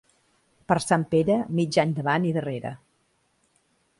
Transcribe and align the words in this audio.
Per 0.71 0.77
Sant 0.85 1.03
Pere, 1.11 1.35
mig 1.59 1.77
any 1.83 1.93
davant 1.99 2.27
i 2.29 2.33
darrere. 2.39 2.75